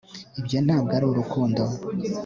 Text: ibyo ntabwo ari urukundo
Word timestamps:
ibyo 0.39 0.57
ntabwo 0.65 0.91
ari 0.97 1.05
urukundo 1.07 1.63